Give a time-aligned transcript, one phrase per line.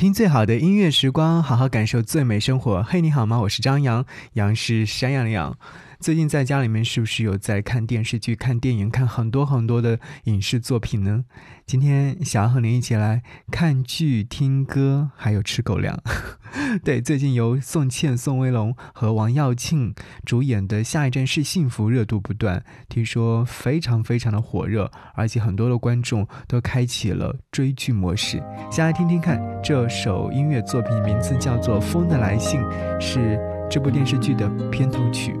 [0.00, 2.82] 听最好的音乐时光，好好感受最美生活。
[2.82, 3.38] 嘿，你好吗？
[3.38, 5.54] 我是张扬，杨是山羊的羊。
[6.00, 11.26] 最近在家里面是不是有在看电视剧、看电影、看很多很多的影视作品呢？
[11.66, 16.02] 今天想要和您一起来看剧、听歌，还有吃狗粮。
[16.82, 19.94] 对，最近由宋茜、宋威龙和王耀庆
[20.24, 28.42] 主演的《下一站是幸福》热度不断，听说非常非常的火热，而且很多的观众都开启了追剧模式。
[28.72, 32.58] 先来听听看，这首音乐作品名字叫做《风的来信》，
[33.00, 33.38] 是
[33.70, 35.34] 这部电视剧的片头曲。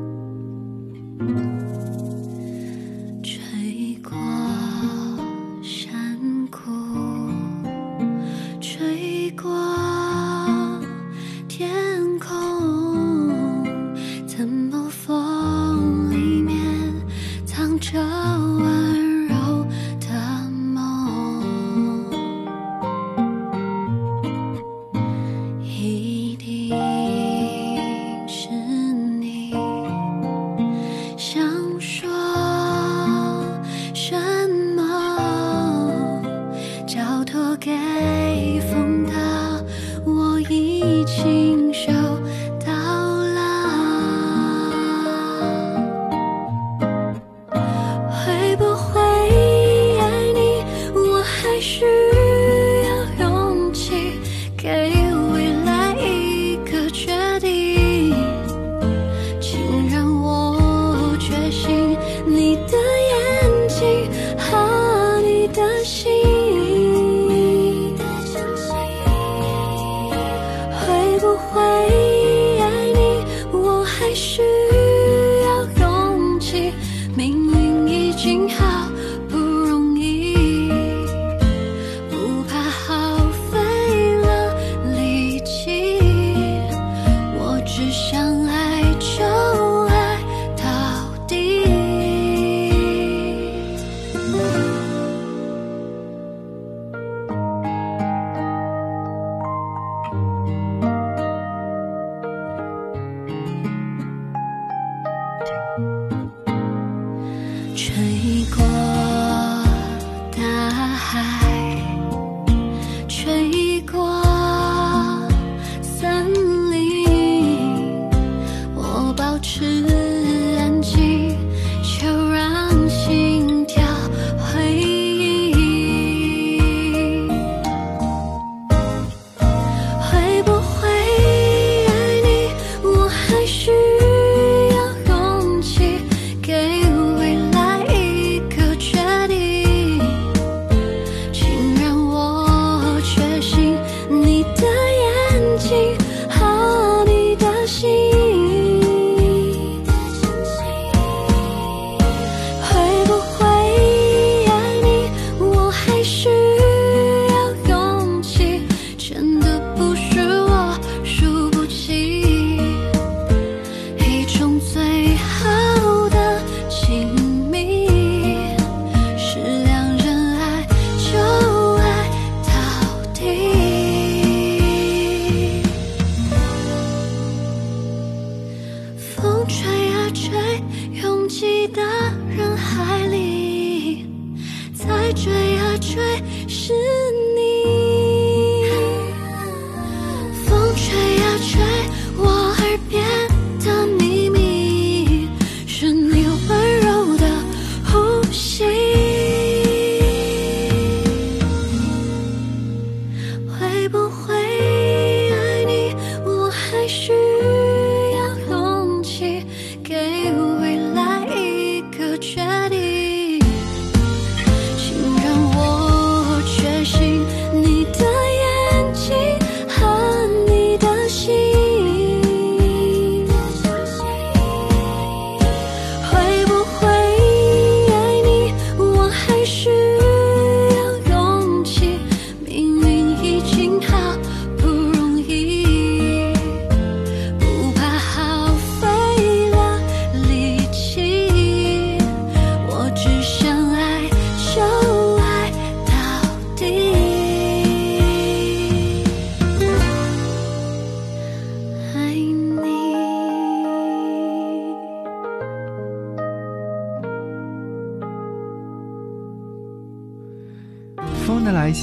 [1.20, 1.59] 吹
[41.00, 41.39] 一起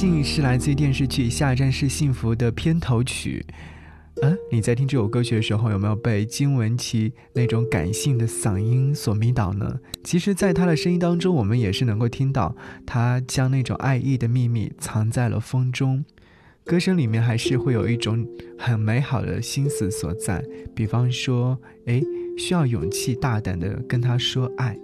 [0.00, 3.44] 信是来自于电视剧《下一站是幸福》的片头曲。
[4.22, 9.80] 嗯，你在听这首歌曲的时候，有没有被金玟岐那种感性的嗓音所迷倒呢？
[10.04, 12.54] 其实，在她的声音当中，我们也是能够听到
[12.86, 16.04] 她将那种爱意的秘密藏在了风中。
[16.64, 18.24] 歌声里面还是会有一种
[18.56, 20.40] 很美好的心思所在，
[20.76, 22.00] 比方说，哎，
[22.38, 24.78] 需要勇气大胆的跟他说爱。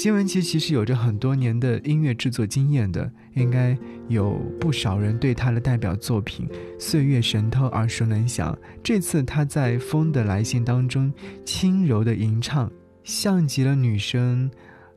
[0.00, 3.76] 金玟岐其实有着很多年的音乐制作经验的，应该
[4.08, 6.48] 有不少人对她的代表作品
[6.80, 8.58] 《岁月神偷》耳熟能详。
[8.82, 11.12] 这次她在《风的来信》当中
[11.44, 12.72] 轻柔的吟唱，
[13.04, 14.50] 像极了女生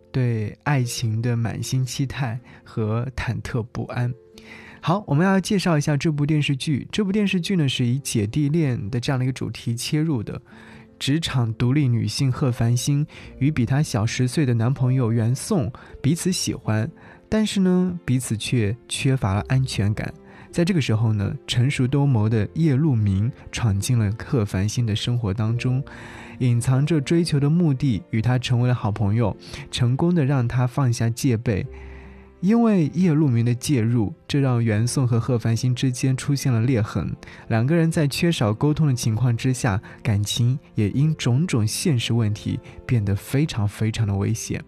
[0.10, 4.14] 对爱情的满心期待和忐忑不安。
[4.80, 6.88] 好，我们要介绍一下这部电视剧。
[6.90, 10.42] 这部电视剧呢是以姐弟恋的这样的一个主题切入的。
[11.04, 13.06] 职场独立女性贺繁星
[13.38, 15.70] 与比她小十岁的男朋友袁宋
[16.02, 16.90] 彼此喜欢，
[17.28, 20.14] 但是呢，彼此却缺乏了安全感。
[20.50, 25.84] 在这个时候呢，成熟多谋的叶路明闯进了贺繁星的生活当中，
[26.40, 29.36] 隐藏着追求的目的，与她成为了好朋友，
[29.70, 31.68] 成功的让她放下戒备。
[32.44, 37.16] 因为叶路明的介入，这让袁宋和贺繁星之间出现了裂痕。
[37.48, 44.62] 两个人在缺少沟通的情况之下，感情也因种种现实问题变得非常非常的危险。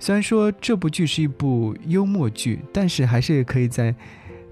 [0.00, 3.94] 虽然说这部剧是一部幽默剧，但是还是可以在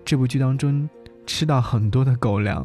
[0.05, 0.89] 这部剧当中
[1.27, 2.65] 吃到很多的狗粮。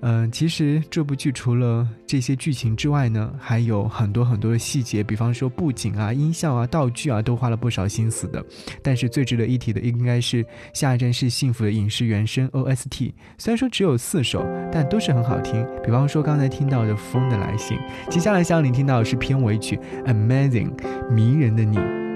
[0.00, 8.44] 嗯，其实这部剧除了这些剧情之外呢，还有很多很多的细节，比方说布景啊、音效啊、道具啊，都花了不少心思的。
[8.82, 13.12] 但是最值得一提的，应该是《下一站是幸福》的影视原声 OST。
[13.38, 15.66] 虽然说只有四首，但都是很好听。
[15.84, 17.76] 比方说刚才听到的《风的来信》，
[18.08, 20.70] 接下来想你听到的是片尾曲《Amazing》，
[21.10, 22.07] 迷人的你。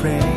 [0.02, 0.31] pray.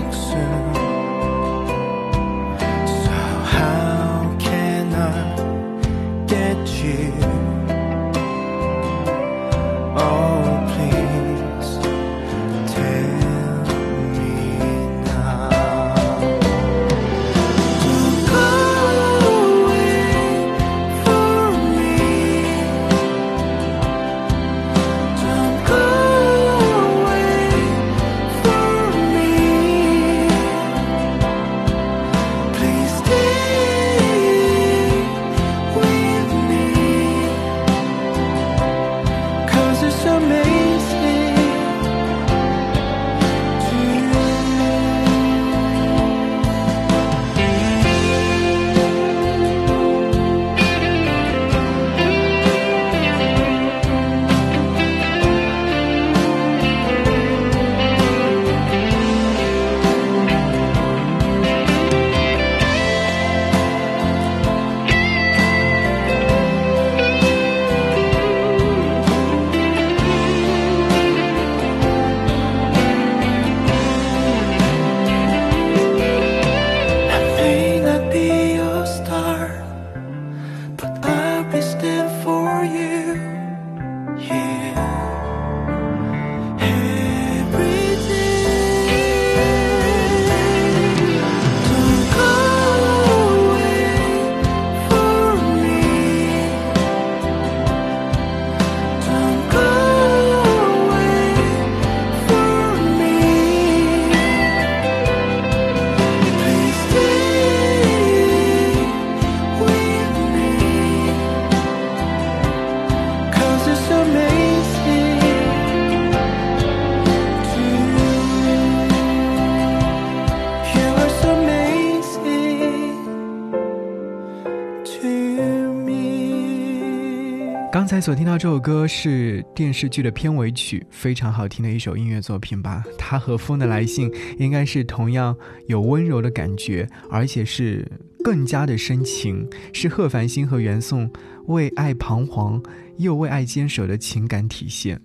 [127.94, 132.82] 在所听到这首歌是电视剧的片尾曲，非常好听的一首音乐作品吧。
[132.98, 135.36] 它和《风的来信》应该是同样
[135.68, 137.88] 有温柔的感觉，而且是
[138.24, 141.08] 更加的深情，是贺繁星和袁颂
[141.46, 142.60] 为爱彷徨
[142.96, 145.00] 又为爱坚守的情感体现。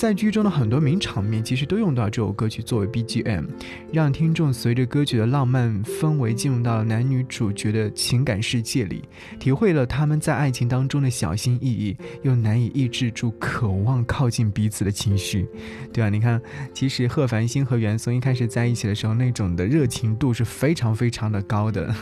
[0.00, 3.44] 在剧中的很多名场面，其实都用到这首歌曲作为 BGM，
[3.92, 9.04] 让听众随着歌曲的浪漫氛围进入到了男女主角的情感世界里，
[9.38, 15.46] 体会了他们在爱情当中的小心翼翼，又难以抑制住渴望靠近彼此的情绪。
[15.92, 16.40] 对啊，你看，
[16.72, 21.94] 其实贺繁星和袁松一开始在一起的时候，那种的热情度是非常非常的高的。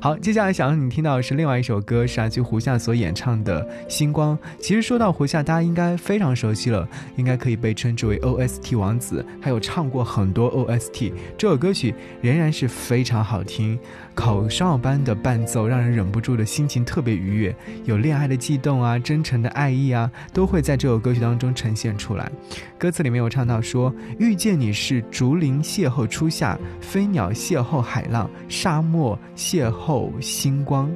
[0.00, 4.36] 好，接下来想让你听到的是另外一首歌，是阿曲胡夏所演唱的《星光》。
[4.58, 11.12] 其实说到胡夏，大家应该非常熟悉了，应该可以被称之为 OST 王子，还有唱过很多 OST。
[11.36, 13.78] 这首歌曲仍然是非常好听，
[14.20, 22.30] 口哨般的伴奏让人忍不住的心情特别愉悦，有恋爱的悸动啊，真诚的爱意啊，都会在这首歌曲当中呈现出来。
[22.78, 30.90] 歌词里面有唱到说：“遇见你是竹林邂逅初夏，飞鸟邂逅海浪，沙漠邂逅星光，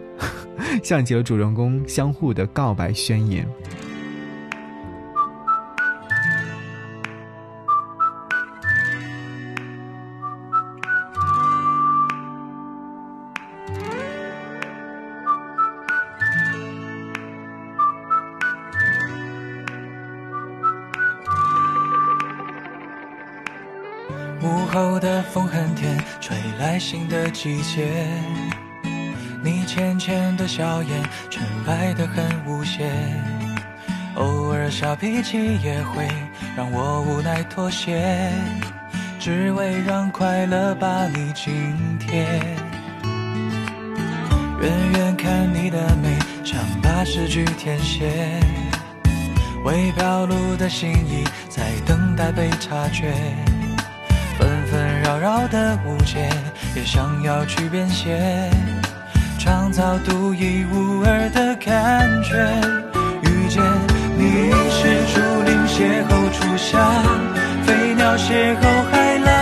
[0.83, 3.49] 像极了主人公相互的告白宣言。”
[24.85, 28.07] 后的风很甜，吹来新的季节。
[29.43, 32.93] 你浅浅的笑颜，纯白的很无邪。
[34.17, 36.07] 偶尔小脾气也会
[36.55, 38.31] 让我无奈妥协，
[39.19, 42.25] 只为让快乐把你紧贴。
[44.61, 48.39] 远远看你的美，像把诗句填写。
[49.65, 53.15] 未表露的心意，在等待被察觉。
[55.25, 56.29] 绕的误解，
[56.77, 58.51] 也想要去编写，
[59.39, 62.37] 创造独一无二的感觉。
[63.23, 63.63] 遇见
[64.19, 65.17] 你是竹
[65.49, 66.77] 林邂逅初夏，
[67.65, 68.63] 飞鸟邂逅
[68.93, 69.33] 海浪，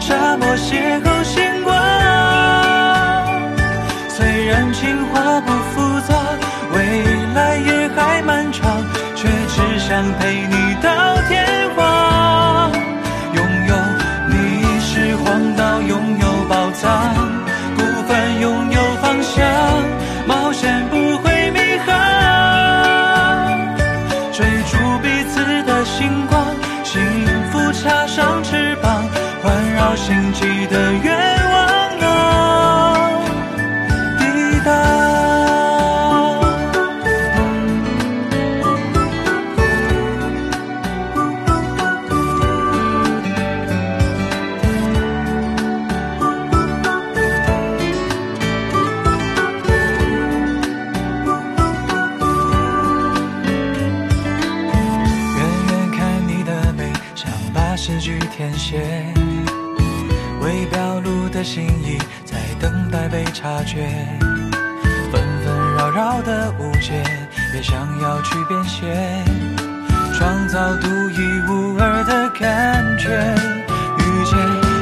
[0.00, 1.72] 沙漠邂逅星光。
[4.08, 6.12] 虽然情话不复杂，
[6.74, 6.76] 未
[7.36, 8.82] 来也还漫长，
[9.14, 10.56] 却只想陪你
[70.24, 71.18] 创造独一
[71.50, 73.10] 无二的感觉。
[73.98, 74.32] 遇见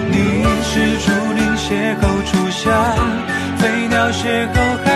[0.08, 0.16] 你
[0.62, 0.72] 是
[1.02, 1.66] 竹林邂
[1.98, 2.70] 逅初夏，
[3.58, 4.91] 飞鸟邂逅海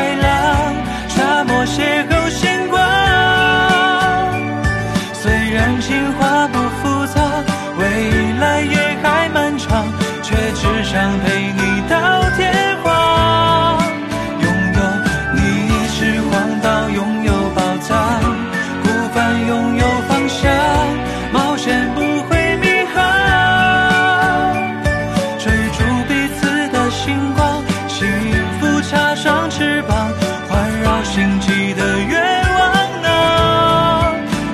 [28.83, 30.11] 插上翅膀，
[30.49, 32.14] 环绕星际的愿
[32.59, 32.64] 望
[33.04, 34.12] 啊。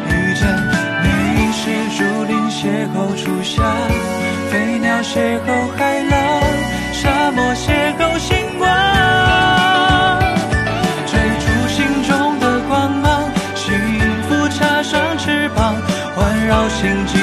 [0.09, 0.43] 遇见
[1.02, 1.07] 你
[1.52, 1.62] 是
[1.97, 3.62] 竹林邂逅初夏，
[4.50, 6.14] 飞鸟邂逅海浪，
[6.93, 8.69] 沙漠邂逅星光。
[11.07, 13.69] 追逐心中的光芒，幸
[14.29, 15.75] 福插上翅膀，
[16.14, 17.19] 环绕星际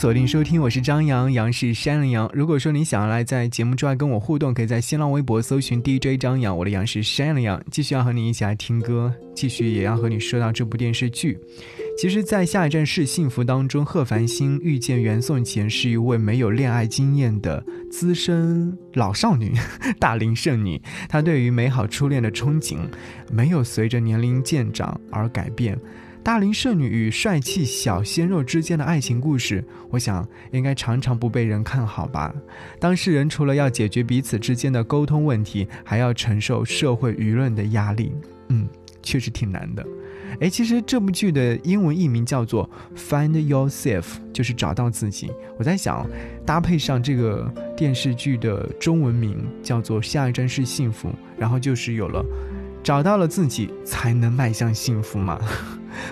[0.00, 2.26] 锁定收听，我是张扬，杨是山羊。
[2.32, 7.62] 如果说你想要来在节目之外跟我互动，可以在新浪微博搜寻 DJ 张扬，我的杨是山羊。
[7.70, 11.38] 继续要和你一起来听歌，继续也要和你说到这部电视剧。
[11.98, 19.52] 其实，在下一站是幸福当中，贺繁星遇见袁颂贤是一位没有恋爱经验的资深老少女，
[20.00, 20.80] 大龄剩女。
[21.10, 22.78] 她对于美好初恋的憧憬，
[23.30, 25.78] 没有随着年龄渐长而改变。
[26.22, 32.32] 大龄剩女与帅气小鲜肉之间的爱情故事，我想应该常常不被人看好吧。
[32.78, 38.12] 当事人除了要解决彼此之间的沟通问题，还要承受社会舆论的压力，
[38.48, 38.68] 嗯，
[39.02, 39.84] 确实挺难的。
[40.40, 45.32] 哎，其实这部剧的英文译名叫做《Find Yourself》，就是找到自己。
[45.58, 46.06] 我在想，
[46.46, 52.24] 搭配上这个电视剧的中文名叫做《下一站是幸福》，然后就是有了
[52.82, 55.40] 找到了自己才能迈向幸福嘛。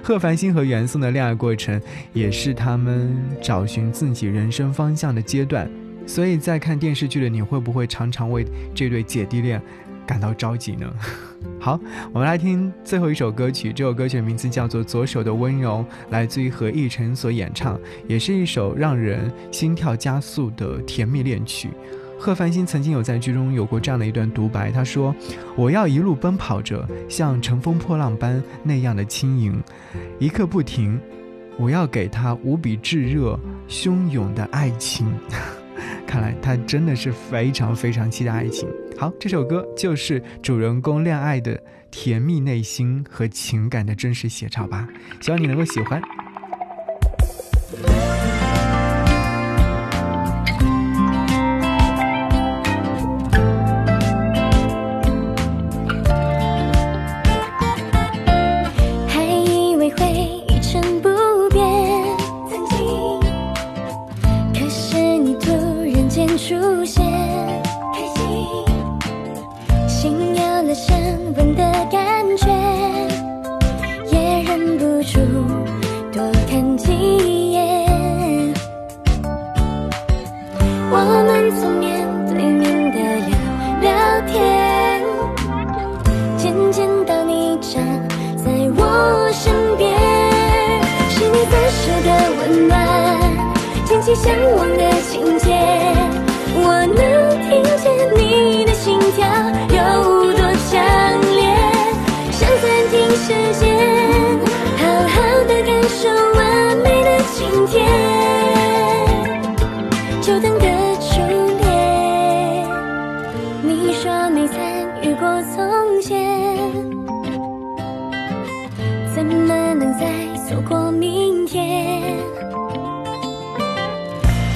[0.02, 1.80] 贺繁星和袁颂的恋爱过程，
[2.12, 5.70] 也是他们找寻自己人生方向的阶段。
[6.06, 8.44] 所以在看电视剧的你会不会常常为
[8.75, 9.61] 这对姐弟恋
[10.06, 10.90] 感到着急呢？
[11.61, 11.78] 好，
[12.12, 13.73] 我们来听最后一首歌曲。
[13.73, 21.68] 这首歌曲的名字叫做《左手的温柔》，来自于何以晨所演唱，也是一首让人心跳加速的甜蜜恋曲。
[22.18, 25.14] 贺繁星曾经有在剧中有过这样的一段独白，他说
[25.56, 29.62] ：“我要一路奔跑着，像乘风破浪般那样的轻盈，
[30.18, 31.00] 一刻不停。
[31.56, 35.12] 我要给他无比炙热、汹涌的爱情。
[36.07, 38.68] ”看来他真的是非常非常期待爱情。
[38.96, 44.88] 好，这首歌就是主人公恋爱的甜蜜内心和情感的真实写照吧，
[45.20, 46.02] 希望你能够喜欢。
[94.22, 95.46] 向往的情节，
[96.54, 97.02] 我能
[97.46, 97.85] 听见
[98.16, 99.18] 你的心跳
[99.70, 99.76] 有
[100.33, 100.74] 多强
[101.37, 101.40] 烈，
[102.33, 103.26] 想暂停时
[103.61, 103.62] 间，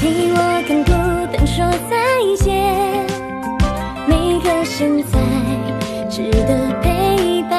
[0.02, 0.36] 替我
[0.66, 0.90] 跟孤
[1.32, 1.94] 单说再
[2.44, 3.06] 见，
[4.08, 5.20] 每个现在
[6.10, 7.52] 值得陪伴。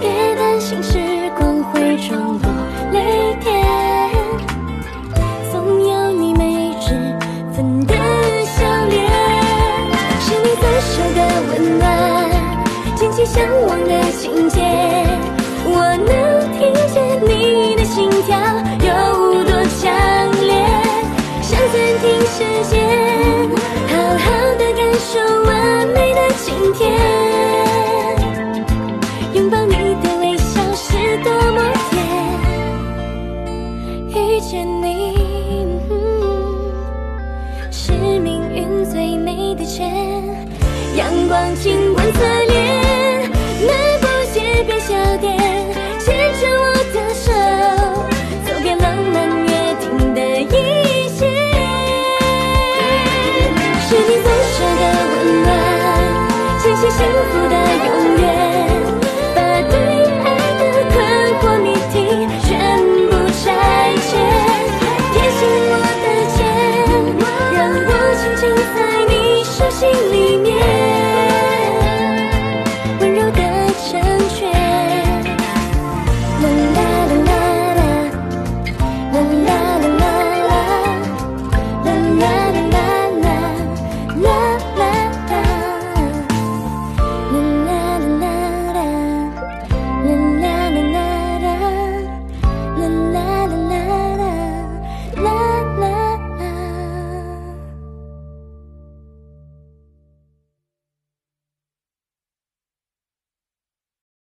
[0.00, 0.98] 别担心时
[1.38, 2.50] 光会冲破
[2.90, 3.64] 泪点，
[5.52, 7.16] 总有你没脂
[7.54, 7.94] 粉的
[8.44, 9.08] 笑脸，
[10.18, 11.20] 是你左手的
[11.52, 11.86] 温暖，
[12.96, 13.78] 牵起向往
[56.96, 57.73] 幸福的。